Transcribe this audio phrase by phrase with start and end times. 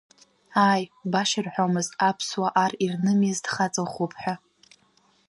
[0.67, 4.35] Ааи, баша ирҳәомызт аԥсуаа ар ирнымиаз дхаҵаӷәӷәоуп ҳәа.